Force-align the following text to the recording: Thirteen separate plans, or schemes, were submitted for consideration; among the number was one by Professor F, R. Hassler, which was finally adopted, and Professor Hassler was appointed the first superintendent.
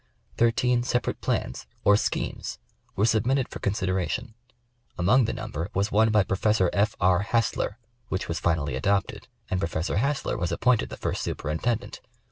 Thirteen 0.35 0.81
separate 0.81 1.21
plans, 1.21 1.67
or 1.83 1.95
schemes, 1.95 2.57
were 2.95 3.05
submitted 3.05 3.47
for 3.49 3.59
consideration; 3.59 4.33
among 4.97 5.25
the 5.25 5.31
number 5.33 5.69
was 5.75 5.91
one 5.91 6.09
by 6.09 6.23
Professor 6.23 6.71
F, 6.73 6.95
R. 6.99 7.19
Hassler, 7.19 7.77
which 8.07 8.27
was 8.27 8.39
finally 8.39 8.75
adopted, 8.75 9.27
and 9.51 9.59
Professor 9.59 9.97
Hassler 9.97 10.39
was 10.39 10.51
appointed 10.51 10.89
the 10.89 10.97
first 10.97 11.21
superintendent. 11.21 12.01